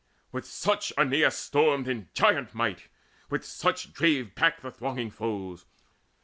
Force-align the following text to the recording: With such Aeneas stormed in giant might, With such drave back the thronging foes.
With 0.31 0.47
such 0.47 0.91
Aeneas 0.97 1.37
stormed 1.37 1.87
in 1.87 2.09
giant 2.15 2.55
might, 2.55 2.87
With 3.29 3.45
such 3.45 3.93
drave 3.93 4.33
back 4.33 4.61
the 4.61 4.71
thronging 4.71 5.11
foes. 5.11 5.67